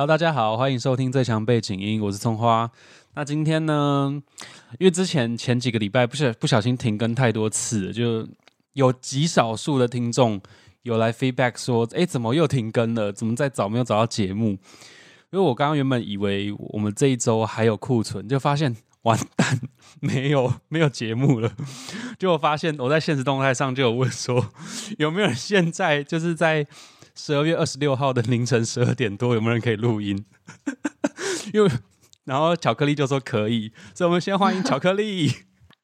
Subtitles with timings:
[0.00, 2.70] 好大家好，欢迎收听最强背景音，我是葱花。
[3.12, 4.22] 那今天呢，
[4.78, 8.26] 因为之前前几个礼拜不小不小心停更太多次，就
[8.72, 10.40] 有极少数的听众
[10.84, 13.12] 有来 feedback 说，哎，怎么又停更了？
[13.12, 14.52] 怎么在找没有找到节目？
[15.32, 19.60] 因为我刚刚原本以为我们这一周还有库存，就发现完蛋，
[20.00, 21.52] 没有没有节目了。
[22.18, 24.46] 结果发现我在现实动态上就有问说，
[24.96, 26.66] 有没有人现在就是在。
[27.22, 30.24] 十二月二十六号的凌晨十二点多，有没有人可以录音？
[31.52, 31.70] 因为
[32.24, 35.30] 然后巧克力就说可以，所以我们先欢迎巧克力。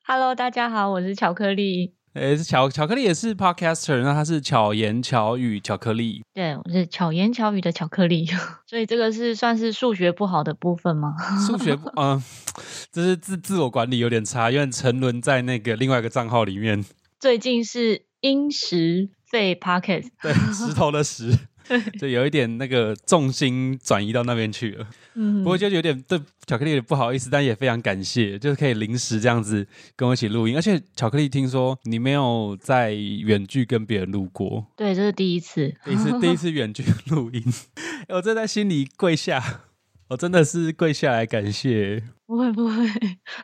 [0.06, 1.92] Hello，大家好，我是巧克力。
[2.14, 6.22] 诶，巧巧克力也是 Podcaster，那他是巧言巧语巧克力。
[6.32, 8.27] 对，我是巧言巧语的巧克力。
[8.66, 11.14] 所以这个是算是数学不好的部分吗？
[11.46, 12.22] 数学嗯，
[12.91, 16.83] 这是自自我管理有点差，因为沉沦在那个另外一个账号里面。
[17.20, 19.11] 最近是因时。
[19.30, 21.36] 废 pocket，对， 石头的石，
[21.98, 24.86] 就有一点那个重心转移到那边去了。
[25.14, 30.55] 嗯，不过就有点对巧克力不好意思，但也非常感谢，就是可以临时这样子跟我一起录音。
[30.55, 37.42] 而且巧克力听说你没有在远距跟别人录过，对，这是第一次，第一次第一次 远距录音，
[38.11, 39.62] 我正在心里跪下。
[40.08, 42.74] 我真的是跪下来感谢，不会不会，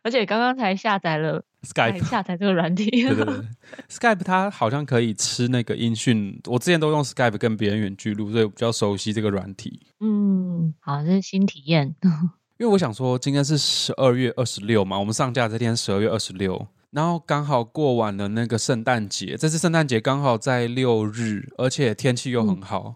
[0.02, 3.34] 而且刚刚才下载了 Skype 下载这个软体，对对对，
[3.90, 9.80] Skype 它好像可以吃那个音讯，我之前都用 Skype 跟别人远距录，所以比较熟悉这个软体。
[9.98, 11.96] 嗯，好，这是新体验。
[12.58, 22.94] 因为我想说，今天是十二月二十六嘛，我们上架这天十二月二十六，然后刚好过完了那个圣诞节，这次圣诞节刚好在六日，而且天气又很好，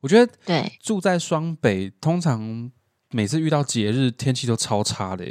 [0.00, 2.72] 我觉得对住在双北通常。
[3.14, 5.24] 每次遇到节日，天气都超差的。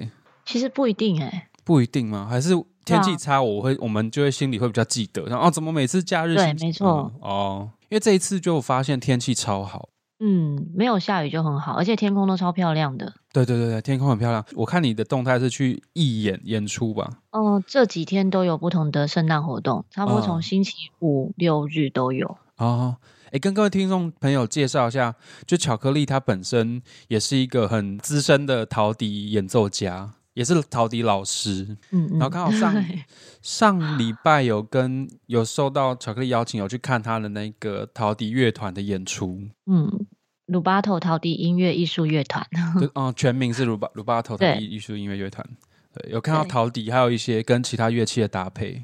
[0.46, 2.26] 其实不一定哎，不一定吗？
[2.30, 2.52] 还是
[2.86, 5.24] 天气差，我会我们就会心里会比较记得。
[5.24, 6.34] 然后怎么每次假日？
[6.34, 7.12] 对，没错。
[7.20, 9.90] 哦，因为这一次就发现天气超好。
[10.22, 13.12] 嗯，没有下雨就很好，而且天空都超漂亮的。
[13.34, 14.46] 对对对对，天空很漂亮。
[14.54, 17.18] 我看你的动态是去义演演出吧？
[17.32, 22.38] 嗯，这几天都有不同的圣诞活动，差不多从星期五六日都有。
[22.56, 22.96] 哦。
[23.34, 25.16] 哎，跟各位听众朋友介绍一下，
[25.48, 31.76] 就巧克力，它本身也是一个很资深的陶笛演奏家，也是陶笛老师。
[31.90, 32.76] 嗯，然后刚好上
[33.42, 39.42] 上礼拜有跟有受到巧克力邀请，有去看他的那个陶笛乐团的演出。
[39.66, 40.06] 嗯，
[40.46, 42.48] 鲁巴头陶笛音乐艺术乐团。
[42.80, 45.44] 就嗯，全名是鲁巴鲁巴头陶笛艺术音乐乐团。
[45.92, 48.84] 对，有看到陶笛，还有一些跟其他乐器的搭配。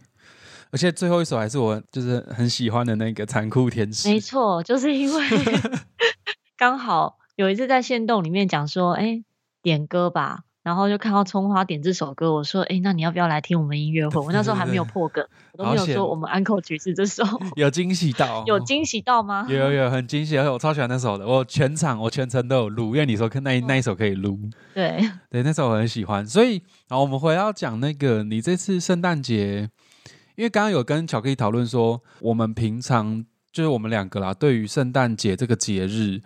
[0.72, 4.07] 而且最后一首还是我就是很喜欢的那个残酷天使。
[4.07, 5.25] 没错，就是因为
[6.57, 9.24] 刚好有一次在线洞里面讲说，哎，
[9.63, 14.22] 点歌吧，然后就看到葱花点这首歌，我说，哎，那你要不要来听我们音乐会？
[14.22, 17.24] 我那时候还没有破梗，我都没有说我们安口曲是这首。
[17.56, 18.44] 有惊喜到？
[18.47, 19.47] 有惊喜到吗？
[19.50, 24.38] 有有有，很惊喜，而且我超喜欢那首的，我全场我全程都有录，因为你说那那一首可以录。
[24.75, 29.69] 对对，那首我很喜欢，所以然后我们回到讲那个，你这次圣诞节。
[30.39, 36.22] 因为刚刚有跟巧克力讨论说，我们平常就是我们两个啦，对于圣诞节这个节日，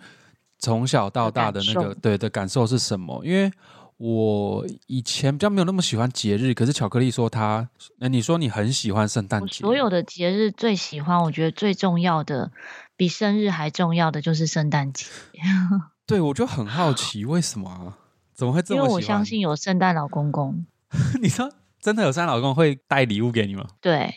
[0.60, 3.20] 从小到大的那个对的感受是什么？
[3.24, 3.50] 因为
[3.96, 12.52] 我以前比较没有那么喜欢节日，可是巧克力说他，那你说你很喜欢圣诞节，所有的节日最喜欢，我觉得最重要的，
[12.96, 15.06] 比生日还重要的就是圣诞节。
[16.06, 17.98] 对，我就很好 奇为什么啊？
[18.32, 18.80] 怎么会这么？
[18.80, 20.64] 因为我相信有圣诞老公公。
[21.20, 21.50] 你说。
[21.84, 23.66] 真的有三老公会带礼物给你吗？
[23.82, 24.14] 对，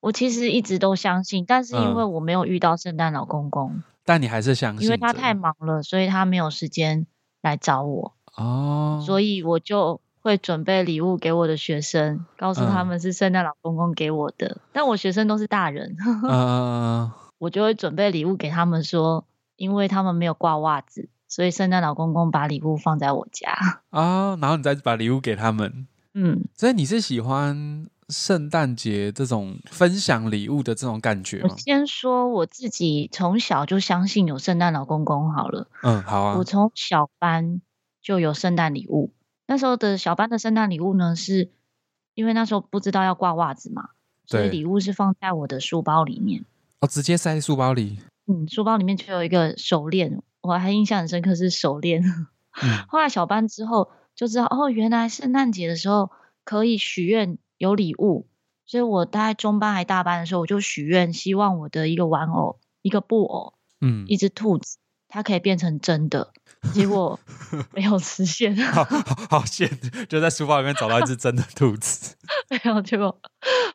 [0.00, 7.06] 我其实一直都相信，但是因为我没有遇到圣诞老公公，但你还是相信，因为他太忙了，所以他没有时间
[7.42, 8.14] 来找我。
[8.38, 15.94] 哦，所以我就会准备礼物给我的学生，告诉他们是圣诞老公公给我的，但我学生都是大人，
[16.26, 19.26] 嗯， 我就会准备礼物给他们，说
[19.56, 23.52] 因为他们没有挂袜子，所以圣诞老公公把礼物放在我家。
[23.90, 25.86] 啊，然后你再把礼物给他们。
[26.14, 31.50] 嗯，所以你是喜欢圣诞节这种分享礼物的这种感觉吗？
[31.50, 35.68] 我先说我自己从小就相信有圣诞老公公好了。
[35.82, 36.36] 嗯，好啊。
[36.38, 37.60] 我从小班
[38.02, 39.12] 就有圣诞礼物，
[39.46, 41.50] 那时候的小班的圣诞礼物呢，是
[42.14, 43.90] 因为那时候不知道要挂袜子嘛，
[44.26, 46.44] 所以礼物是放在我的书包里面。
[46.80, 47.98] 哦，直接塞在书包里。
[48.26, 52.02] 嗯，书包里面就有一个手链，我还印象很深刻是手链。
[52.88, 53.90] 后来小班之后。
[54.18, 56.10] 就知道哦，原来圣诞节的时候
[56.42, 58.26] 可以许愿有礼物，
[58.66, 66.32] 所以我大概中班还大班的时候，我就许愿，希望我的一个玩偶，一个布偶，嗯，一只兔子，它可以变成真的。
[66.74, 67.20] 结果
[67.72, 68.82] 没有实现， 好
[69.30, 69.70] 好现
[70.08, 72.16] 就在书包里面找到一只真的兔子，
[72.50, 73.16] 没有，结果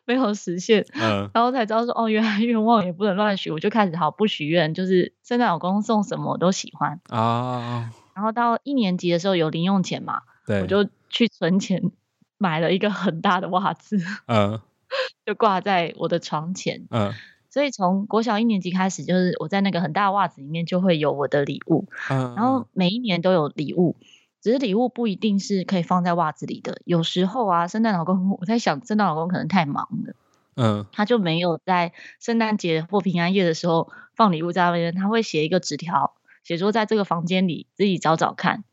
[0.04, 7.90] 没有实现，嗯，然后才知道说哦，原来愿望也不能乱许，我就开始好不许愿，就是圣诞老公送什么我都喜欢啊。
[8.14, 11.90] 然后到一年级的时候有零用钱嘛，对，我就去存钱
[12.38, 14.60] 买了一个很大的袜子，嗯。
[15.26, 16.86] 就挂在我的床前。
[16.90, 17.12] 嗯。
[17.50, 23.96] 所以从国小一年级开始，就是我在那个很大的袜子里面就会有我的礼物，嗯，然后每一年都有礼物，
[24.40, 26.80] 只是礼物不一定是可以放在袜子里的。
[26.84, 30.14] 有时候啊，圣诞老公公，我在想，圣诞老公可能太忙了，
[30.56, 30.86] 嗯。
[30.92, 38.64] 他就没有在圣诞节或平安夜的时候放礼物在那边，他会写一个纸条，写说在这个房间里自己找找看，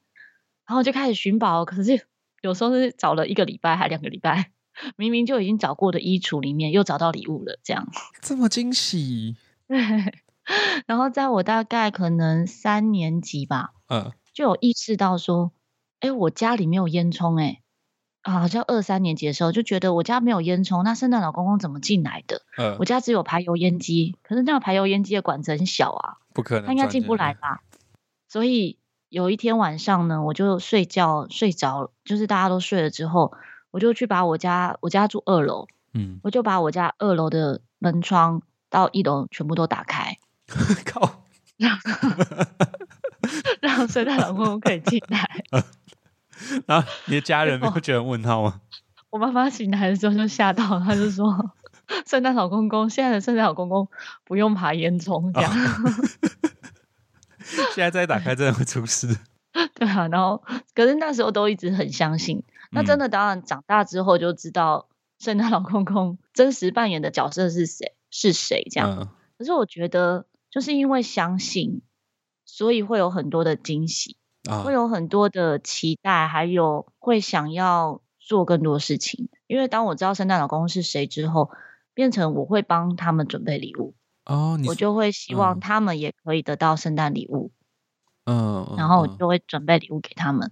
[0.71, 1.65] 然后就开始寻宝。
[1.65, 2.07] 可是
[2.41, 4.51] 有时候是找了一个礼拜还两个礼拜，
[4.95, 7.89] 明明就已经找过的衣橱里面又找到礼物了，这样。
[8.21, 9.35] 这么惊喜，
[9.67, 9.77] 对，
[10.87, 15.51] 然后在我大概可能三年级吧，嗯就有意识到说，
[15.99, 17.59] 哎，我家里没有烟囱，哎，
[18.21, 22.43] 啊，好像二三年级的时候就觉得我家没有烟囱，那圣诞老公公怎么进来的？
[22.57, 27.33] 嗯我，家只有排油烟机，可是那个排油烟机的管子很小啊，不可能，他应该进不来。
[27.33, 27.61] 吧？
[28.29, 28.77] 所以
[29.11, 33.33] 有一天晚上呢，我就睡觉睡着了，就是大家都睡了之后，
[33.69, 40.17] 我就去把我家我家住二楼，嗯，我就把我家二楼的门窗到一楼全部都打开，
[40.87, 41.23] 靠，
[41.57, 41.77] 让
[43.59, 45.29] 让圣诞老公公可以进来。
[46.65, 48.61] 然后你的家人没有觉得很问号吗？
[49.11, 51.51] 我妈妈醒来的时候就吓到，她就说
[52.07, 53.89] ：“圣诞老公公，现在的圣诞老公公
[54.23, 55.51] 不用爬烟囱这样。
[57.75, 59.07] 现在再打开真的会出事。
[59.75, 60.41] 对啊，然后
[60.73, 62.43] 可是那时候都一直很相信。
[62.71, 64.87] 那真的当然长大之后就知道
[65.19, 68.97] 圣诞老公公真实扮演的角色是谁是谁这样。
[69.01, 71.81] 嗯可是我觉得就是因为相信，
[72.45, 74.15] 所以会有很多的惊喜，
[74.47, 79.29] 啊会有很多的期待，还有会想要做更多事情。
[79.47, 81.49] 因为当我知道圣诞老公公是谁之后，
[81.95, 83.95] 变成我会帮他们准备礼物，
[84.25, 87.51] 哦，我就会希望嗯他们也可以得到圣诞礼物。
[88.25, 90.51] 嗯，嗯然后我嗯就会准备礼物给他们。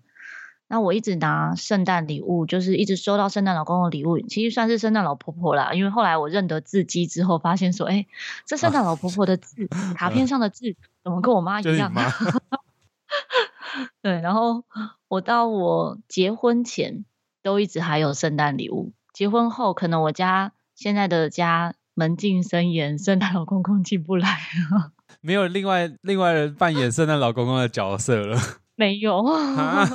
[0.72, 5.74] 那我一直拿圣诞礼物，就是一直收到圣诞老公的礼物，其实算是圣诞老婆婆啦。
[5.74, 8.06] 因为后来我认得字迹之后，发现说，哎，
[8.46, 9.68] 这圣诞老婆婆的字，
[9.98, 11.92] 卡片上的字怎么跟我妈一样？
[14.04, 14.64] 对，然后
[15.08, 17.04] 我到我结婚前
[17.42, 24.40] 都一直还有圣诞礼物，结婚后可能我家现在的家门禁森严，圣诞老公公进不来
[24.72, 28.40] 了，没有另外另外人扮演圣诞老公公的角色了。
[28.76, 29.22] 没有。
[29.26, 29.86] 啊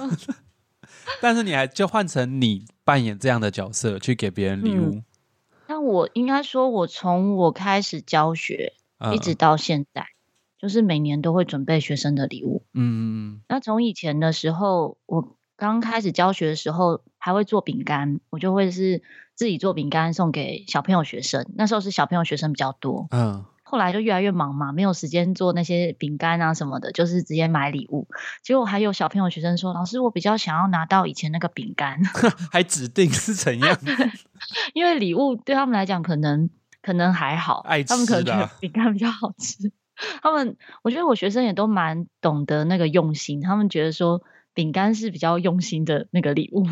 [1.23, 5.03] 但是你还就换成你扮演这样的角色去给别人礼物，
[5.67, 10.07] 那我应该说，我从我开始教学，嗯一直到现在，
[10.59, 12.65] 就是每年都会准备学生的礼物。
[12.75, 19.03] 嗯那从以前的时候，我刚开始教学的时候，还会做饼干，我就会是
[19.35, 21.47] 自己做饼干送给小朋友学生。
[21.57, 28.07] 那时候是小朋友学生比较多，嗯后来就越来越忙嘛，没有时间做那些饼干啊什么的，就是直接买礼物。
[28.43, 33.77] 结果还有小朋友学生说：“老师，我比较想要拿到以前那个饼干。”嗯，还指定是怎样？
[34.75, 36.49] 因为礼物对他们来讲可能
[36.83, 39.73] 可能还好，爱他们可能觉得吃的啊饼干比较好吃。
[40.23, 44.23] 他们我觉得我学生也都蛮懂得那个用心，他们觉得说
[44.53, 46.65] 饼干是比较用心的那个礼物。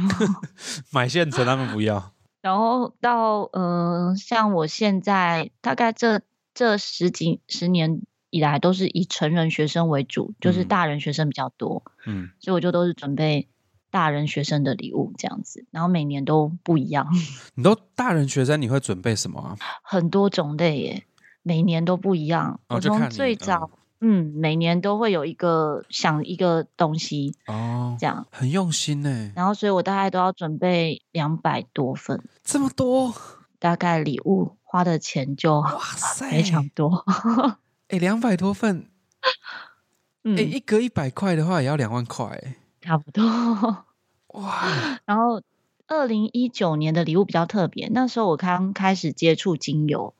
[0.92, 2.12] 买现成他们不要。
[2.42, 6.20] 然后到呃，像我现在大概这
[6.52, 13.48] 这十几十年以来都是以成人学生为主，就是嗯大人学生比较多，嗯，所以我就都是准备
[13.90, 17.06] 大人学生的礼物这样子，然后每年都不一样。
[17.54, 19.56] 你都大人学生，你会准备什么啊？
[19.82, 21.04] 很多种类耶，
[21.42, 22.60] 每年都不一样。
[22.68, 23.78] 我从最早，嗯
[24.08, 33.14] 每年都会有一个想一个东西哦，这样，很用心呢，然后所以我大概都要准备两百多份，这么多，
[33.58, 37.04] 大概礼物花的钱就哇塞，非常多。
[37.88, 38.86] 哎，两百多份，
[40.24, 43.22] 嗯，哎，一个一百块的话也要两万块，哎差不多。
[44.28, 45.42] 哇，然后
[45.86, 50.14] 二零一九年的礼物比较特别，那时候我刚开始接触精油，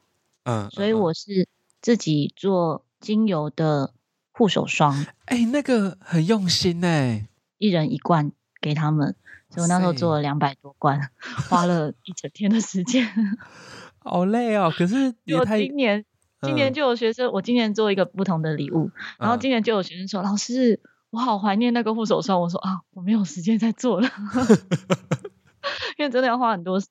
[0.45, 1.01] 嗯，所以嗯嗯。
[1.01, 1.49] 我是
[1.81, 3.93] 自己做精油的
[4.33, 5.05] 护手霜。
[5.27, 7.21] 哎，那个很用心呢，
[7.59, 9.15] 一人一罐给他们，
[9.51, 11.11] 所以我那时候做了两百多罐，
[11.51, 13.07] 花了一整天的时间。
[13.99, 14.73] 好累哦。
[14.75, 16.05] 可是 也我，今年
[16.41, 20.81] 今年嗯就有学生，我今年做一个不同的礼物，然后嗯今年就有学生说：“老师，
[21.11, 24.09] 我好怀念那个护手霜。”我说：“啊，我没有时间再做了，
[25.99, 26.87] 因为真的要花很多时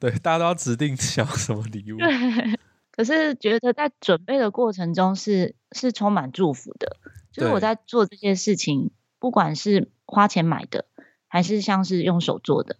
[0.00, 2.58] 对，大家都要指定想要什么礼物，对，
[2.96, 6.96] 可是觉得在准备的过程中是是充满祝福的，
[7.32, 10.84] 就是我在做这些事情，不管是花钱买的，
[11.26, 12.76] 还是像是用手做的，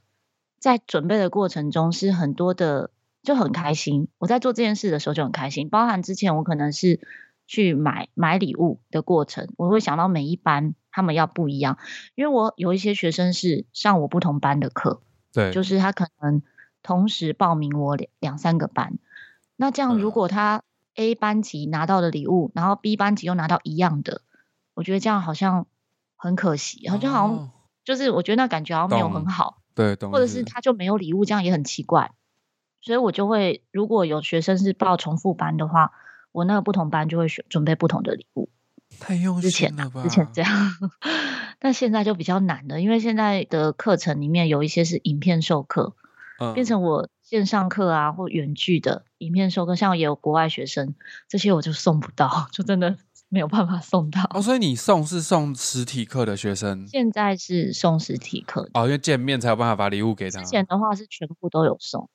[0.60, 2.90] 在准备的过程中是很多的，
[3.24, 4.06] 就很开心。
[4.18, 7.00] 我在做这件事的时候就很开心，包含之前我可能是
[7.48, 11.76] 去买买礼物的过程，我会想到每一班他们要不一样，
[12.14, 15.02] 因为我有一些学生是上我不同班的课，
[15.32, 16.40] 对，就是他可能
[16.84, 18.98] 同时报名我两两三个班，
[19.56, 20.62] 那这样如果他
[20.96, 24.22] A 班级拿到的礼物，然后 B 班级又拿到一样的，
[24.74, 25.66] 我觉得这样好像
[26.16, 27.50] 很可惜，好像好像
[27.84, 32.12] 就是我觉得那感觉好像没有很好，对，或者是他就没有礼物，这样也很奇怪，
[32.80, 35.92] 所以我就会如果有学生是报重复班的话，
[36.32, 38.48] 我那个不同班就会选准备不同的礼物。
[39.00, 40.02] 太用心了吧？
[40.04, 40.50] 之前这样，
[41.58, 45.96] 但现在就比较难了，因为现在的课程里面有一些是影片授课，
[46.54, 50.94] 变成我线上课啊或远距的影片授课，像也有国外学生，
[51.28, 52.96] 这些我就送不到，就真的
[53.28, 54.28] 没有办法送到。
[54.34, 56.86] 哦，所以你送是送实体课的学生？
[56.86, 60.40] 现在是送实体课哦，因为见面才有办法把礼物给他。
[60.40, 62.08] 之前的话是全部都有送，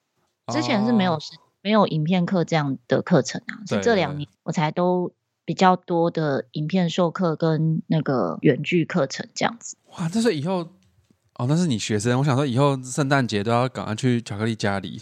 [0.54, 5.12] 之前是没有是没有影片课这样的课程啊，是这两年我才都。
[5.46, 9.76] 比较多的影片授课跟那个远距课程这样子。
[9.98, 10.70] 哇，这是以后
[11.40, 12.20] 哦，那是你学生。
[12.20, 15.02] 我想说以后圣诞节都要赶快去巧克力家里。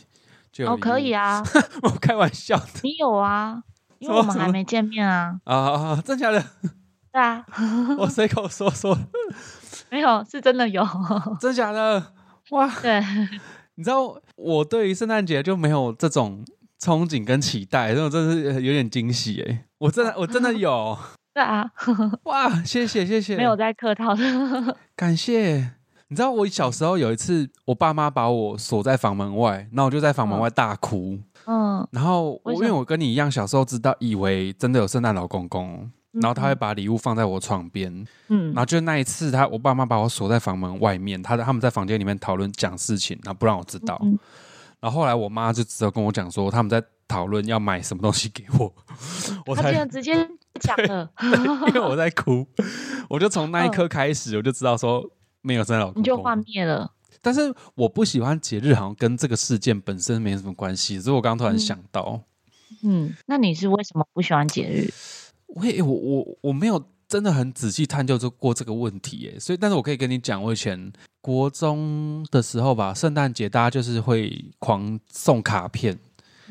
[0.65, 1.43] 哦，可以啊，
[1.83, 2.65] 我开玩笑的。
[2.83, 3.61] 你有啊？
[3.99, 5.39] 因为我们还没见面啊。
[5.45, 6.43] 啊啊，真假的？
[7.11, 7.43] 对啊。
[7.97, 8.97] 我随口说说。
[9.89, 10.87] 没有，是真的有。
[11.39, 12.13] 真假的？
[12.51, 12.69] 哇。
[12.81, 13.03] 对。
[13.75, 16.45] 你知道我对于圣诞节就没有这种。
[16.79, 19.65] 憧憬跟期待，这种真是有点惊喜哎！
[19.79, 20.95] 我真的，我真的有。
[21.33, 21.65] 对啊，
[22.25, 25.71] 哇，谢谢谢谢，没有在客套的，感谢。
[26.09, 31.19] 你知道我小时候有一次，我爸妈把我锁在房门外，那我就在房门外大哭。
[31.45, 37.91] 嗯，然后我因为我跟你一样，小时候知道以为真的有圣诞老公公，然后他会把礼物放在我床边。
[38.29, 44.01] 嗯，然后就那一次，他我爸妈把我锁在房门外面，他他们在房间里面讨论讲事情，然后不让我知道。
[44.79, 48.73] 然后后来我妈就只有跟我讲说，他们在讨论要买什么东西给我，
[49.47, 50.13] 我才直接
[50.61, 51.09] 讲了，
[51.67, 52.45] 因为我在哭，
[53.09, 55.03] 我就从那一刻开始，我就知道说
[55.41, 56.91] 没有真老公，你就幻灭了。
[57.21, 60.99] 但是我不喜欢节日，好像跟这个事件本身没什么关系。
[60.99, 62.21] 所以我刚刚突然想到，
[62.83, 64.93] 嗯，那你是为什么不喜欢节日？
[65.47, 66.83] 我我我我没有。
[67.09, 70.91] 真的很仔细探究过这个问题耶，所以但是我可以跟你讲，我以前
[71.21, 75.97] 国中的时候吧，圣诞节大家就是会狂送卡片，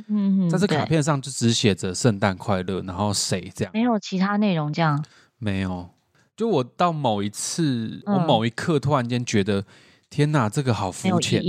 [0.09, 5.05] 嗯，在这卡片上就只写着圣诞快乐，然后谁这样，没有其他内容这样，
[5.37, 5.90] 没有。
[6.37, 9.64] 就我到某一次，我某一刻突然间觉得，
[10.11, 11.43] 天哪，这个好肤浅，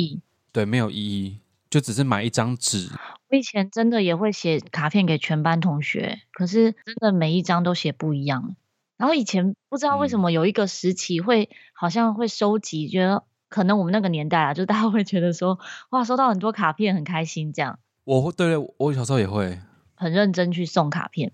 [0.54, 1.40] 对，没有意义，
[1.70, 2.90] 就只是买一张纸。
[3.30, 8.56] 我以前真的也会写卡片给全班同学，可是真的每一张都写不一样。
[8.96, 17.78] 然后以前不知道为什么有一个时期会好像会收集，觉得可能我们那个年代啊，就大家会觉得说，哇，收到很多卡片很开心这样。
[18.06, 19.60] 我会对我小时候也会
[19.96, 21.34] 很认真去送卡片，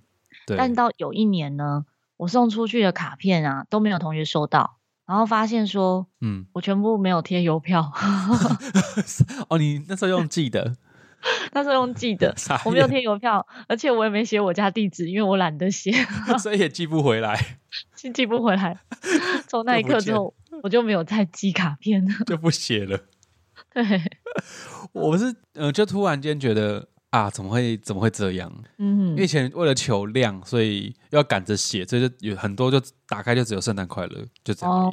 [0.57, 1.85] 但到有一年呢，
[2.17, 7.91] 我送出去的卡片啊都没有同学收到，然后发现说，嗯，我全部没有贴邮票。
[9.49, 10.75] 哦，你那时候用寄的。
[11.53, 15.89] 那时候用寄的，我没有贴邮票，而且我也没写我家地址，因为我懒得写，
[16.37, 17.39] 所以也寄不回来，
[17.95, 18.77] 寄寄不回来。
[19.47, 22.99] 从那一刻之后，我就没有再寄卡片了，就不写了。
[23.73, 23.83] 对，
[24.91, 28.51] 我是呃，就突然间觉得啊，怎么会怎么会这样？
[28.79, 34.87] 嗯，因为以前为了求量，所以要赶着写，所以就有很多就打开就只有圣诞快乐，就这样。
[34.87, 34.91] 哦，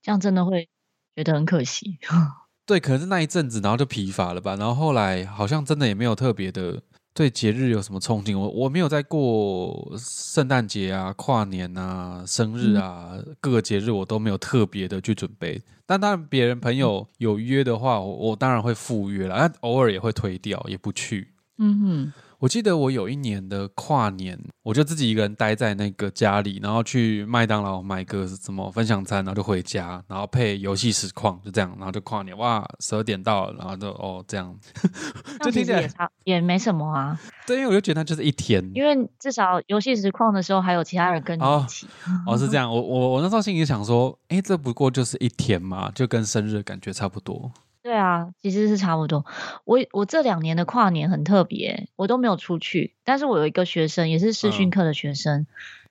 [0.00, 0.68] 这样真的会
[1.16, 1.98] 觉得很可惜。
[2.64, 4.54] 对，可能是那一阵子，然后就疲乏了吧。
[4.54, 6.80] 然后后来好像真的也没有特别的
[7.12, 8.38] 对节日有什么憧憬。
[8.38, 15.60] 我我没有在过圣诞节啊、跨年啊、生日啊，各个节日我都没有特别的去准备。
[15.86, 21.32] 但当然，别人朋友有约的话，我我当然会赴约了，但偶尔也会推掉，也不去。
[21.58, 22.12] 嗯哼。
[22.40, 32.38] 我记得我有一年的跨年，我就自己一个人待在那个家里，然后去麦当劳买个什么分享餐，然后就回家，然后配游戏实况，就这样，然后就跨年。
[32.38, 34.56] 哇，十二点到了，然后就哦这样，
[35.42, 37.20] 就听起来也差也没什么啊。
[37.44, 41.88] 对，因为我就觉得那就是一天，因为至少游戏实况的时候还有其他人跟你一起。
[42.24, 42.72] 哦，是这样。
[42.72, 47.50] 我我我那时候心里想说，哎，这不过就是一天嘛，就跟生日感觉差不多。
[47.88, 49.24] 对啊，其实是差不多。
[49.64, 52.94] 我我这两年的跨年很特别，我都没有出去。
[53.02, 55.46] 但是我有一个学生，也是视讯课的学生，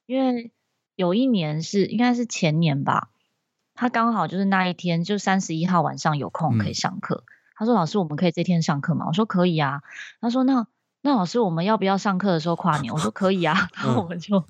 [0.05, 0.51] 因为
[0.95, 3.09] 有一年是应该是前年吧，
[3.73, 7.23] 他刚好就是那一天，就三十一号晚上有空可以上课。
[7.55, 9.81] 他说：“老师，我们可以这天上课吗？”我说：“可以啊。”
[10.21, 10.67] 他说：“那
[11.01, 13.69] 那老师，我们要不要上课的时候跨年？”我说：“可以啊。
[13.73, 14.45] ”然后我们就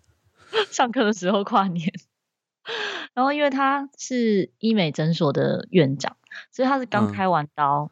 [0.70, 1.94] 上课的时候跨年。
[3.16, 6.18] 然后因为他是医美诊所的院长。
[6.52, 7.90] 所以他是刚开完刀，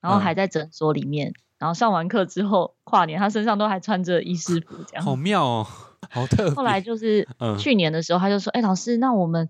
[0.00, 5.66] 然后还在诊所里面，然后上完课之后跨年，他身上都还穿着医师服，这样好妙哦，
[6.10, 6.54] 好特。
[6.54, 7.26] 后来就是
[7.58, 9.48] 去年的时候，他就说：“哎，老师，那我们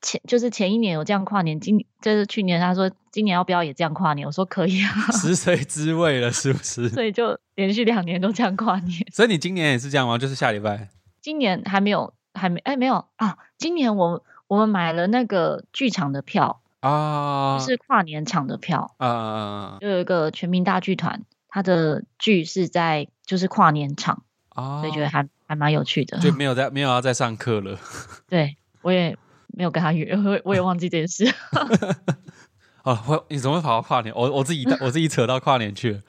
[0.00, 4.26] 前就是前一年有这样跨年，今就是去年他说今年要不要也这样跨年？
[4.26, 6.88] 我说可以啊，食髓知味了，是不是？
[6.88, 9.06] 所以就连续两年都这样跨年。
[9.12, 10.16] 所以你今年也是这样吗？
[10.16, 10.88] 就是下礼拜？
[11.20, 13.36] 今年还没有，还没哎没有啊。
[13.58, 26.18] 今年我我们买了那个剧场的票啊，就是跨年场的票啊，就有一个全民大剧团，它的剧是在就是跨年场啊，所以觉得还还蛮有趣的。
[26.18, 27.78] 就 没有在没有要再上课了。
[28.28, 29.16] 对，我也。
[29.52, 31.26] 没有跟他约，我我也忘记这件事。
[32.84, 34.14] 啊， 我你怎么会跑到跨年？
[34.14, 36.00] 我我自己我自己扯到跨年去了。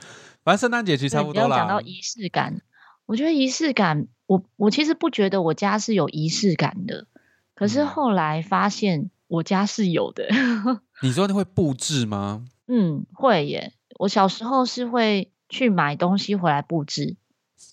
[0.43, 1.57] 反正圣诞节其实差不多啦。
[1.57, 2.61] 讲到仪式感，
[3.07, 7.07] 我觉得仪式感，我我其实不觉得我家是有仪式感的，
[7.55, 10.27] 可是后来发现我家是有的。
[11.01, 12.45] 你说你会布置吗？
[12.67, 13.73] 嗯，会耶。
[13.97, 17.15] 我小时候是会去买东西回来布置，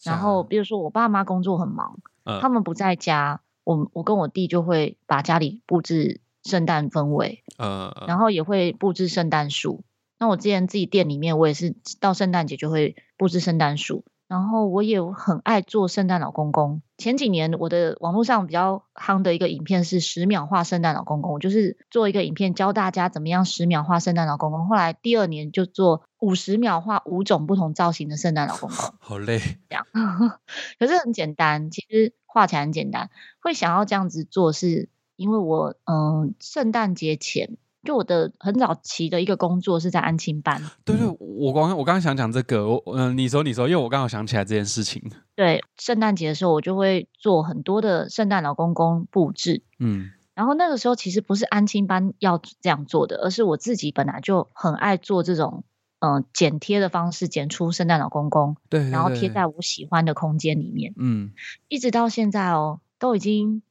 [0.05, 1.99] 然后比如说我爸妈工作很忙，
[2.41, 3.41] 他们不在家。
[3.65, 9.85] 我我跟我弟就会把家里布置圣诞氛围，呃，然后也会布置圣诞树。
[10.19, 14.05] 那我之前自己店里面，我也是到圣诞节就会布置圣诞树。
[14.29, 16.83] 然后我也很爱做圣诞老公公。
[16.99, 24.69] 前几年我的网络上比较夯的一个影片是十秒画圣诞老公公，我就是做一个影片教大家怎么样十秒画圣诞老公公。
[24.69, 29.87] 后来第二年就做五十秒画五种不同造型的圣诞老公公， 好累，这样，
[30.79, 33.11] 可是很简单，其实画起来很简单。
[33.41, 37.57] 会想要这样子做，是因为我嗯，圣诞节前。
[37.85, 40.61] 就我的很早期的一个工作是在安亲班。
[40.85, 45.03] 对对，我刚我刚刚想讲这个，我嗯，你说你说，因为我刚好想起来这件事情。
[45.37, 49.63] 对，圣诞节的时候，我就会做很多的圣诞老公公布置。
[49.79, 55.65] 嗯，然后那个时候其实不是安亲班要这样做的，而是我自己本来就很爱做这种
[56.01, 60.93] 嗯剪贴的方式，剪出圣诞老公公，对，然后贴在我喜欢的空间里面。
[60.97, 61.31] 嗯，
[61.69, 63.63] 一直到现在哦，都已经。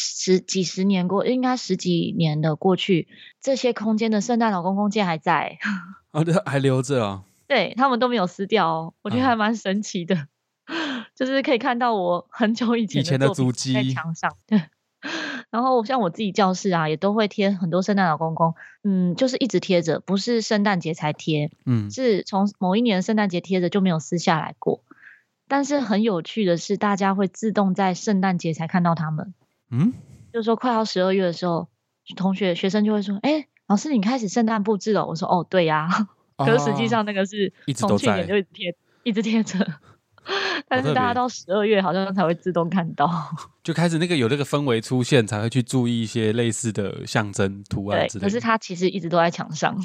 [0.00, 3.08] 十几十年过，应该十几年的过去，
[3.40, 5.58] 这些空间的圣诞老公公竟然还在，
[6.12, 7.24] 哦，还留着啊？
[7.48, 10.28] 对他们都没有撕掉哦，我觉得还蛮神奇的，
[11.16, 14.32] 就是可以看到我很久以前以前的足迹在墙上。
[14.46, 14.62] 对，
[15.50, 24.82] 然后像我自己教室啊，也都会贴很多圣诞老公公，嗯，就是一直贴着，不是圣诞节才贴，嗯，是从某一年圣诞节贴着就没有撕下来过。
[25.48, 29.32] 但是很有趣的是，大家会自动在圣诞节才看到他们。
[29.70, 29.92] 嗯，
[30.32, 31.68] 就是说快要十二月的时候，
[32.16, 35.88] 同学学生就会说：“哎，老师，你开始圣诞布置了。”我说：“哦，对呀。
[36.38, 39.66] ”可是实际上那个是从去年就一直贴，一直贴着。
[40.68, 43.10] 但是大家到十二月好像才会自动看到，
[43.64, 48.22] 就开始那个有那个氛围出现，才会去注意一些类似的象征图案之类。
[48.24, 49.76] 可是它其实一直都在墙上。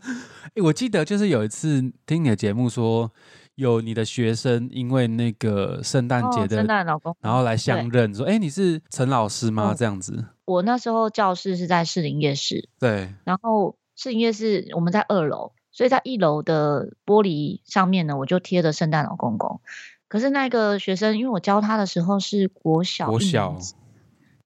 [0.54, 3.12] 哎，我记得就是有一次听你的节目说。
[3.58, 10.26] 有你的学生因为那个圣诞节的圣诞老公，然后来相认，说：“哎，你是陈老师吗？”这样子。
[10.44, 13.12] 我那时候教室是在士林夜市，对。
[13.24, 19.60] 然后士林夜市我们在二楼，所以在一楼的玻璃上面呢，我就贴着圣诞老公公。
[20.06, 23.58] 可是那个学生，因为我教他的时候是国小，国小，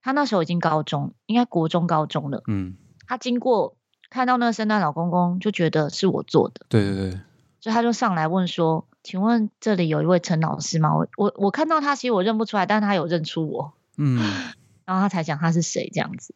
[0.01, 2.43] 他那时候已经高中，应该国中高中了。
[2.49, 2.79] 嗯。
[3.07, 3.77] 他经过
[4.09, 6.65] 看到那个圣诞老公公，就觉得是我做的。
[6.71, 7.21] 对对对。
[7.61, 8.89] 所以他就上来问说。
[9.03, 10.95] 请问这里有一位陈老师吗？
[10.95, 14.17] 我我我看到他，其实我认不出来，但是他有认出我，嗯，
[14.87, 16.35] 然后他才讲他是谁这样子，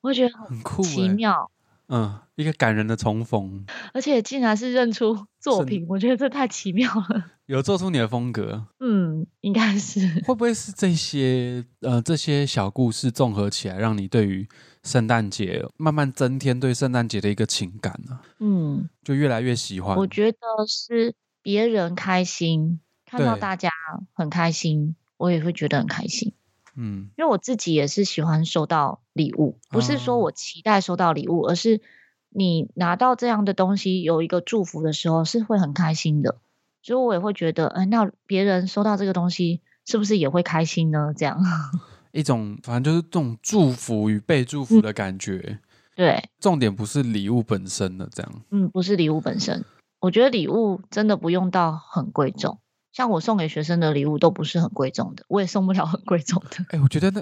[0.00, 1.50] 我觉得很酷，奇妙，
[1.88, 14.48] 嗯，一个感人的重逢，而且竟然是认出 作品，我觉得这太奇妙了， 有做出你的风格，嗯，应该是，会不会是这些呃这些小故事综合起来，让你对于
[14.82, 18.18] 圣诞节慢慢增添对圣诞节的一个情感呢？
[18.40, 21.14] 嗯，就越来越喜欢，我觉得是。
[21.48, 23.70] 别人开心，看到大家
[24.12, 26.34] 很开心，我也会觉得很开心。
[26.76, 31.80] 嗯，因为我自己也是喜欢收到礼物，不是说我期待收到礼物，而是
[32.28, 36.36] 你拿到这样的东西，有一个祝福的时候，是会很开心的。
[36.82, 41.14] 所以我也会觉得，哎，那别人收到这个东西，是不是也会开心呢？
[41.16, 41.40] 这样
[42.12, 45.60] 一种，反正就是这种祝福与被祝福的感觉。
[45.96, 48.42] 对，重点不是礼物本身的，这样。
[48.50, 49.64] 嗯，不是礼物本身。
[50.00, 52.60] 我觉得礼物真的不用到很贵重，
[52.92, 56.64] 像我送给学生的礼物都不是很贵重的，我也送不了很贵重的。
[56.70, 57.20] 哎，我觉得那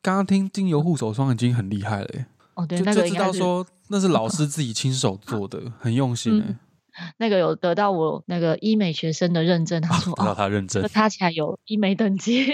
[0.00, 2.08] 刚刚听精油护手霜已经很厉害了，
[2.54, 6.56] 哦，对，就知道说那是老 师自己亲手做的，很用心哎。
[7.16, 12.46] 那个有得到我那个医美学生的认证，他说得到他认证，擦起来有医美等级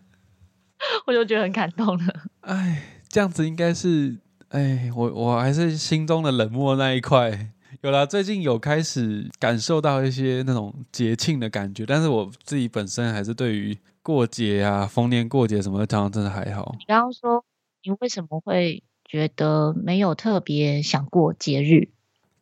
[1.06, 2.14] 我就觉得很感动了。
[2.42, 4.18] 哎，这样子应该是，
[4.50, 7.50] 哎，我我还是心中的冷漠那一块。
[7.86, 16.74] 有啦，最近有开始感受到一些那种节庆的感觉，但是我自己本身还是对于过节啊、逢年过节什么的，常常真的还好。
[16.80, 17.44] 你刚刚说
[17.84, 21.88] 你为什么会觉得没有特别想过节日。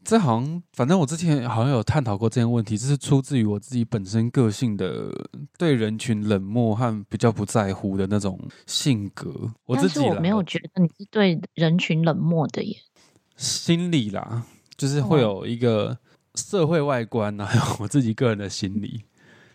[0.02, 5.11] 这好像，反正我之前好像有探讨过这件问题，这是出自于我自己本身个性的
[5.59, 9.30] 对人群冷漠和比较不在乎的那种性格。
[9.66, 12.78] 我自己我没有觉得你是对人群冷漠的耶，
[13.37, 14.46] 心理啦，
[14.77, 15.99] 就是会有一个
[16.35, 19.05] 社会外观 还有我自己个人的心理。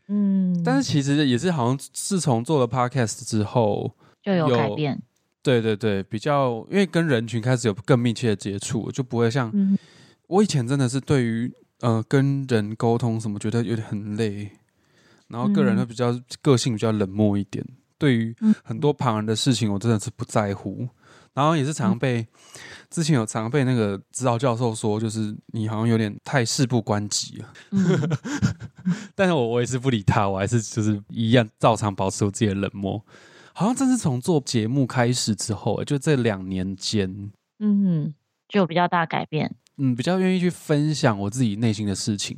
[0.08, 5.02] 嗯，但是其实也是好像自从做了 podcast 之后就有改变。
[5.42, 9.52] 对对对，比较因为跟人群开始有更密切的接触，就不会像。
[10.28, 14.52] 我以前真的是对于呃跟人沟通什么觉得有点很累，
[15.28, 17.66] 然后个人会比较个性比较冷漠一点，
[17.98, 20.88] 对于很多旁人的事情我真的是不在乎，
[21.34, 22.28] 然后也是常被
[22.90, 27.54] 之前有常被那个指导教授说，就是你好像有点太事不关己了，
[29.14, 33.00] 但是我我也是不理他，我还是就是一样照常保持我自己的冷漠，
[33.54, 38.14] 好像正是从做节目开始之后，就这两年间，嗯，
[38.48, 39.56] 就有比较大改变。
[39.82, 42.38] 嗯，比较愿意去分享我自己内心的事情，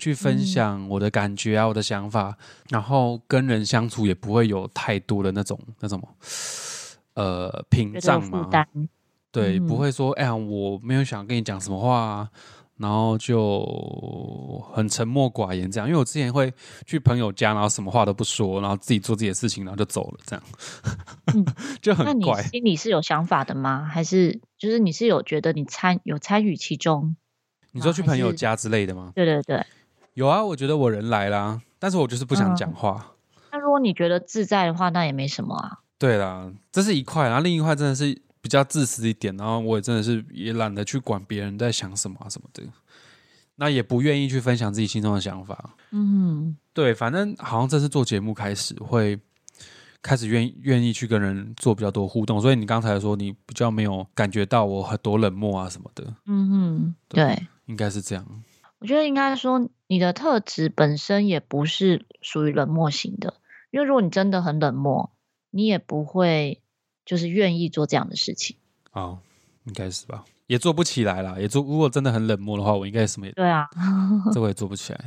[0.00, 2.36] 去分享我的感觉啊，我的想法，
[2.70, 6.08] 然后跟人相处也不会有太多的那种那什么，
[7.14, 8.50] 呃，屏障嘛，
[9.36, 12.28] 对，不会说，哎呀，我没有想跟你讲什么话。
[12.78, 13.64] 然后就
[14.74, 16.52] 很沉默寡言这样，因为我之前会
[16.84, 20.44] 去朋友家，然后什么话都不说，然后自己做自己的事情，然后就走了，这样，
[21.80, 22.42] 就很怪。
[22.42, 23.88] 心里是有想法的吗？
[23.90, 27.16] 还是就是你是有觉得你参有参与其中？
[27.72, 29.10] 你说去朋友家之类的吗？
[29.14, 29.64] 对对对，
[30.12, 30.44] 有啊。
[30.44, 33.14] 我觉得我人来啦，但是我就是不想讲话。
[33.52, 35.78] 那如果你觉得自在的话，那也没什么啊。
[35.98, 38.20] 对啦，这是一块，然后另一块真的是。
[38.46, 42.62] 比较自私一点，然后我也真的是也懒得去管别人在想什么啊什么的，
[43.56, 45.74] 那也不愿意去分享自己心中的想法。
[45.90, 49.18] 嗯，对，反正好像这次做节目开始会
[50.00, 56.14] 开始愿愿意去跟人做比较多互动，所以你刚才说你比较没有感觉到我很多冷漠啊什么的。
[56.26, 58.24] 嗯哼，对，应该是这样。
[58.78, 63.34] 我觉得应该说你的特质本身也不是属于冷漠型的，
[63.72, 65.10] 因为如果你真的很冷漠，
[65.50, 66.62] 你也不会。
[67.06, 68.56] 就是愿意做这样的事情，
[68.92, 69.18] 哦，
[69.64, 71.36] 应该是吧，也做不起来啦。
[71.38, 73.66] 也做，如果真的很冷漠的话，我应该什么也对啊，
[74.34, 75.00] 这我也做不起来。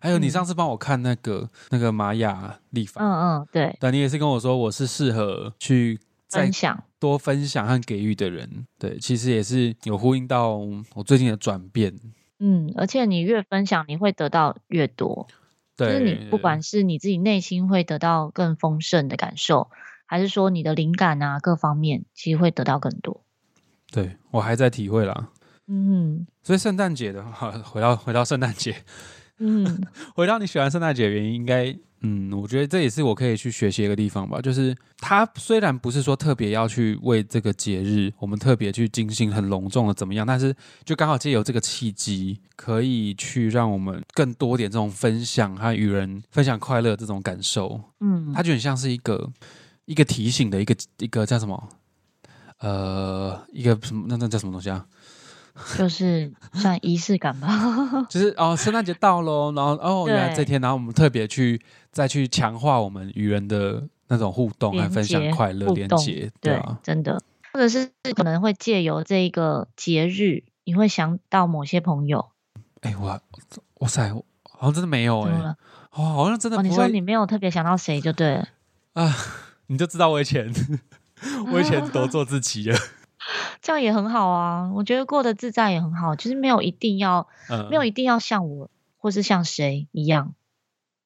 [0.00, 8.64] 还有，你上次帮我看那个那个玛雅历法，嗯嗯，对，但你也是跟我说我是适合去分享、多分享和给予的人。
[8.78, 10.56] 对，其实也是有呼应到
[10.94, 11.98] 我最近的转变。
[12.38, 15.26] 嗯，而且你越分享，你会得到越多。
[15.76, 19.68] 对，就是你不管是你自己内心会得到更丰盛的感受。
[20.08, 23.22] 还是说你的灵感啊，各方面其实会得到更多。
[23.92, 25.28] 对我还在体会啦。
[25.66, 28.74] 嗯，所以圣诞节的话， 回到回到圣诞节，
[29.38, 29.82] 嗯，
[30.16, 34.40] 回到你喜欢圣诞节的原因，应该，嗯，我觉得这也是我可以去学习一个地方吧。
[34.40, 40.54] 就是它虽然不是说特别要去为这个节日，我们特别去精心很隆重的怎么样，但是
[40.86, 47.78] 就刚好借由这个契机，可以去让我们更多点这种分享和与人分享快乐这种感受。
[48.00, 49.30] 嗯，它就很像是一个。
[49.88, 51.68] 一个提醒的一个一个叫什么？
[52.58, 54.04] 呃，一个什么？
[54.06, 54.84] 那那叫什么东西啊？
[55.78, 57.48] 就是算仪式感吧。
[58.10, 61.58] 就是哦，圣诞节到喽，然后哦，原来这天，然后我们特别去
[61.90, 67.18] 再去强化我们与人的那种互动，和分享快乐连接，对啊，真的，
[67.54, 72.28] 或者是可能会借由这个节日，你会想到某些朋友。
[72.82, 73.18] 哎，我
[73.78, 75.32] 哇塞，好像真的没有哎，
[75.92, 76.62] 哦，好像真的。
[76.62, 78.48] 你说你没有特别想到谁就对了
[78.92, 79.16] 啊。
[79.68, 80.52] 你就知道我以前，
[81.52, 82.76] 我以前多 做自己了，
[83.62, 84.72] 这样也很好啊。
[84.74, 87.28] 我觉得过得自在也很好，就是没有一定要，
[87.70, 90.34] 没有一定要像我或是像谁一样。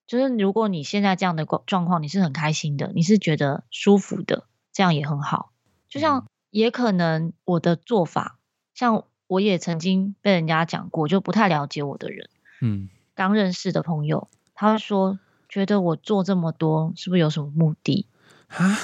[0.06, 5.52] 就是如果你现在这样的状况，你是很开心的，你是觉得舒服的，这样也很好。
[5.88, 8.38] 就像也可能我的做法，
[8.74, 12.28] 像我也曾经被人家讲过，就不太了解我的人，
[12.60, 18.06] 嗯，刚认识的朋友，他会说觉得我做这么多是不是有什么目的？
[18.56, 18.78] 啊，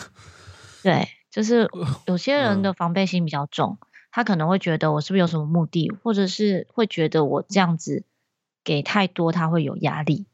[0.82, 1.68] 对，就是
[2.06, 3.78] 有些人的防备心比较重，
[4.10, 8.04] 他可能会觉得我是不是有什么目的，或者是会觉得我这样子
[8.64, 10.26] 给太多，他会有压力。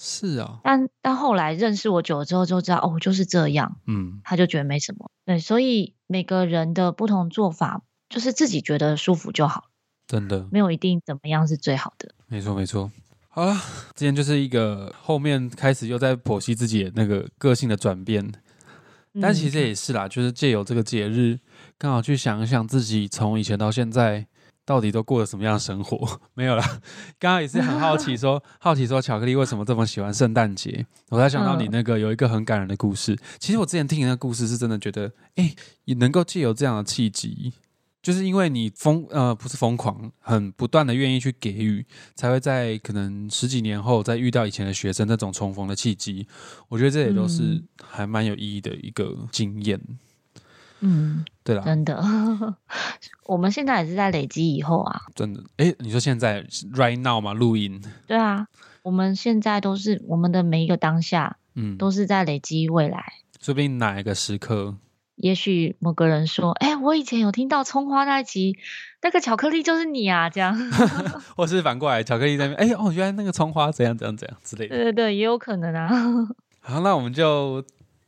[0.00, 3.78] 是啊，但但后来认识我久了之后，就知道哦，就是这样。
[3.86, 5.10] 嗯，他就觉得没什么。
[5.24, 9.64] 对，所以每个人的不同做法，就是自己觉得舒服就好。
[10.06, 12.14] 真的，没有一定怎么样是最好的。
[12.28, 12.92] 没错，没错。
[13.28, 13.56] 好了，
[13.96, 18.32] 今天就是一个后面开始又在剖析自己那个个性的转变。
[19.20, 21.38] 但其实也是啦，就是借由这个节日，
[21.76, 24.26] 刚好去想一想自己从以前到现在
[24.64, 26.20] 到底都过了什么样的生活？
[26.34, 26.62] 没有啦，
[27.18, 30.86] 刚刚也是很好奇说， 好奇说巧克力为什么这么喜欢圣诞节？
[31.08, 33.18] 我才想到你那个有一个很感人的故事。
[33.38, 35.54] 其实我之前听你那个故事是真的觉得，哎，
[35.84, 37.54] 也能够借由这样的契机。
[38.00, 41.84] 就是因为你疯呃不是疯狂，很不断的愿意去给予，
[42.14, 46.26] 才会在可能十几年后再遇到以前的学生那种重逢的契机。
[46.68, 49.80] 我觉得这也都是还蛮有意义的一个经验。
[50.80, 52.00] 嗯，对啦，真的，
[53.26, 55.02] 我们现在也是在累积以后啊。
[55.14, 57.32] 真的，哎，你说现在 right now 吗？
[57.32, 57.82] 录音？
[58.06, 58.46] 对啊，
[58.82, 63.04] 我们现在都是我们的每一个当下，嗯，都是在累积未来。
[63.40, 64.76] 说不定哪一个时刻。
[65.18, 68.56] 也许某个人说：“哎，我以前有听到葱花那一集，
[69.02, 70.56] 那个巧克力就是你啊。”这样，
[71.36, 74.74] 或是反过来，巧克力在那边，哎哦，原来那个葱花怎样怎样怎样之类的。
[74.74, 75.88] 对对对，也有可能啊。
[76.60, 77.64] 好，那我们就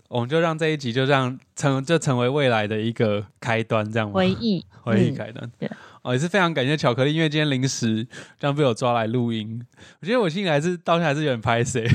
[0.09, 5.51] 我们就让这一集就这样成就成为未来的一个开端，这样回忆 回忆开端。
[5.59, 5.70] 对
[6.03, 8.07] 哦，也是非常感谢巧克力，因为今天临时
[8.38, 9.61] 这样被我抓来录音，
[10.01, 11.87] 我觉得我心里还是到现在还是有点拍谁。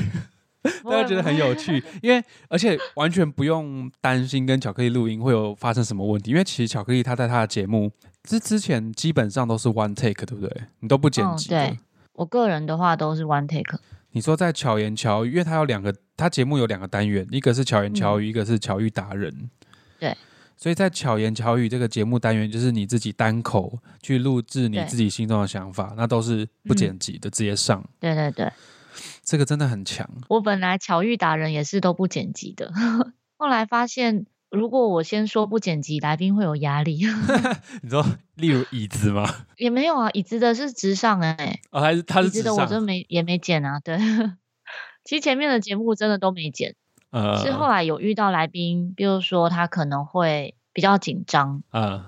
[0.84, 7.90] 大家觉得很有趣，因为而且完全不用担心跟巧克力录音会有发生什么问题，因为其实巧克力他在他的节目
[8.22, 10.62] 之之前基本上都是 one take，对不对？
[10.80, 11.48] 你都不剪辑。
[11.48, 11.78] 对，
[12.14, 13.78] 我个人的话都是 one take。
[14.12, 19.50] 你说在巧言巧语，因为他有两个，他节目有两个单元，一个是巧言巧语，一个是巧遇达人。
[20.00, 20.16] 对，
[20.56, 27.84] 所以在巧言巧语这个节目单元，就是你自己单口去录制你自己心中的想法，那都是不剪辑的，直接上。
[28.00, 28.50] 对对对。
[29.26, 30.08] 这个真的很强。
[30.28, 32.72] 我本来巧遇达人也是都不剪辑的，
[33.36, 37.02] 后来发现如果我先说不剪辑，来宾会有压力。
[37.82, 39.28] 你说，例如椅子吗？
[39.56, 43.80] 也没有啊，椅子的是直上哎，哦，还是他是椅子的，我真没也没剪啊。
[43.80, 43.98] 对，
[45.04, 46.76] 其实前面的节目真的都没剪，
[47.10, 52.04] 呃，是后来有遇到来宾，比如说他可能会比较紧张，嗯，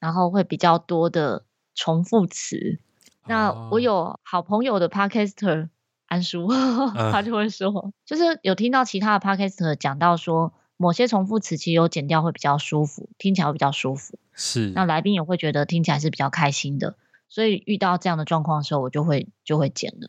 [0.00, 1.44] 然后会比较多的
[1.76, 2.80] 重复词。
[3.28, 5.68] 那我有好朋友的 Podcaster。
[6.06, 6.48] 安叔，
[7.12, 14.18] 他就会说，就是有听到其他的 podcast 讲到说，某些重复词其实有剪掉会比较舒服，听起来会比较舒服。
[14.32, 16.96] 是，那来宾也会觉得听起来是比较开心的，
[17.28, 20.08] 所以遇到这样的状况的时候，我就会就会剪了，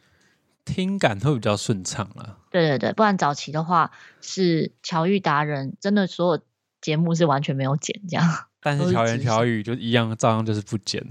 [0.66, 2.38] 听感会比较顺畅了。
[2.52, 6.44] 对对对，不然早期的话是巧遇达人，真的所有
[6.80, 8.26] 节目是完全没有剪这样。
[8.62, 11.02] 但是巧言巧语就一样，照样就是不剪。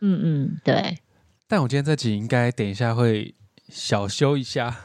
[0.00, 0.98] 嗯嗯，对。
[1.48, 3.34] 但我今天这集应该等一下会。
[3.68, 4.76] 小修一下，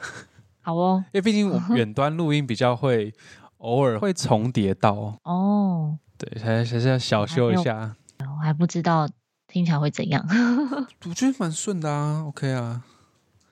[0.61, 3.13] 好哦，因为毕竟我 远端录音比较会
[3.57, 7.95] 偶尔会重叠到哦，对，还还是要小修一下。
[8.19, 9.07] 我还不知道
[9.47, 10.25] 听起来会怎样，
[11.05, 12.83] 我觉得蛮顺的啊，OK 啊。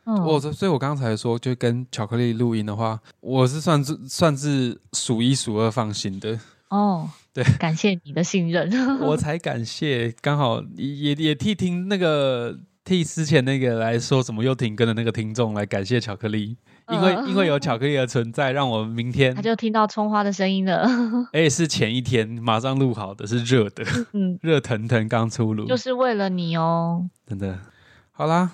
[0.05, 6.39] 我所以，我刚才说，就跟巧克力录音的话，我是算是算是数一数二放心的
[6.69, 7.07] 哦。
[7.31, 12.57] 对，感谢你的信任，我才感谢，刚好也也替听那个。
[12.89, 16.57] 替之前那个来说怎么又停更的那个听众来感谢巧克力，
[16.91, 20.89] 因为因为有巧克力的存在，让我们明天他就听到葱花的声音了。
[21.31, 27.07] 哎，是前一天马上录好的，是热的，嗯，热腾腾刚出炉，就是为了你哦。
[27.27, 27.59] 真的，
[28.11, 28.49] 好啦，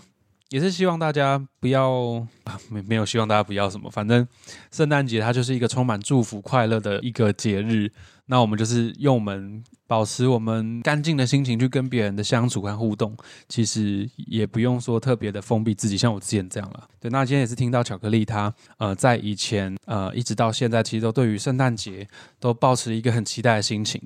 [0.50, 2.28] 也是希望大家不要
[2.70, 4.28] 没没有希望大家不要什么，反正
[4.70, 7.90] 圣诞节它就是一个充满祝福快乐的一个节日。
[8.28, 13.16] 那我们就是用我们保持我们干净的心情去跟别人的相处和互动，
[13.48, 16.88] 其实也不用说特别的封闭自己，像我之前这样了。
[17.00, 22.08] 对，那今天也是听到巧克力，他呃在以前呃一直到现在，其实都对于圣诞节
[22.40, 24.02] 都保持一个很期待的心情。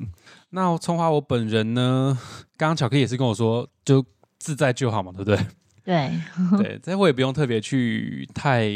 [0.50, 2.18] 那葱花我本人呢，
[2.58, 4.06] 刚刚巧克力也是跟我说，就
[4.38, 5.40] 自在就好嘛，对不对？
[5.86, 6.12] 对
[6.58, 8.70] 对，这我也不用特别去太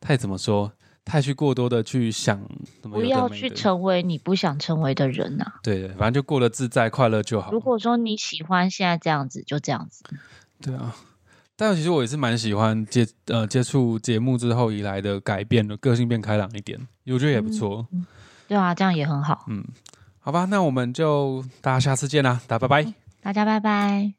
[0.00, 0.70] 太怎么说。
[1.08, 2.40] 太去过多的去想，
[2.82, 5.44] 不要去成为你不想成为的人呐。
[5.62, 7.50] 对，反正就过得自在快乐就好。
[7.50, 10.04] 如果说你喜欢现在这样子，就这样子。
[10.60, 10.94] 对啊，
[11.56, 17.86] 但其实我也是蛮喜欢接呃接触节目之后以来的改变的个性变开朗一点，我觉得也不错。
[18.46, 19.46] 对啊，这样也很好。
[19.48, 19.64] 嗯，
[20.18, 22.94] 好吧，那我们就大家下次见啦，大家拜拜。
[23.20, 24.17] 大家拜拜。